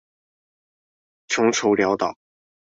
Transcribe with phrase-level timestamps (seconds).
[1.27, 2.17] 窮愁潦倒